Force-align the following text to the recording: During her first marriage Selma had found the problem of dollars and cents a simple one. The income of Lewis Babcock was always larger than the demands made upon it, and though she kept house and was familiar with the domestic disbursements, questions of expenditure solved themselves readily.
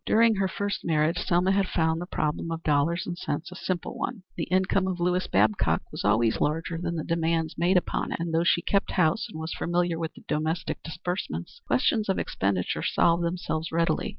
During 0.03 0.37
her 0.37 0.47
first 0.47 0.83
marriage 0.83 1.19
Selma 1.19 1.51
had 1.51 1.67
found 1.67 2.01
the 2.01 2.07
problem 2.07 2.49
of 2.51 2.63
dollars 2.63 3.05
and 3.05 3.15
cents 3.15 3.51
a 3.51 3.55
simple 3.55 3.95
one. 3.95 4.23
The 4.35 4.45
income 4.45 4.87
of 4.87 4.99
Lewis 4.99 5.27
Babcock 5.27 5.83
was 5.91 6.03
always 6.03 6.41
larger 6.41 6.79
than 6.79 6.95
the 6.95 7.03
demands 7.03 7.55
made 7.55 7.77
upon 7.77 8.11
it, 8.11 8.19
and 8.19 8.33
though 8.33 8.43
she 8.43 8.63
kept 8.63 8.93
house 8.93 9.27
and 9.29 9.39
was 9.39 9.53
familiar 9.53 9.99
with 9.99 10.15
the 10.15 10.23
domestic 10.27 10.81
disbursements, 10.81 11.61
questions 11.67 12.09
of 12.09 12.17
expenditure 12.17 12.81
solved 12.81 13.23
themselves 13.23 13.71
readily. 13.71 14.09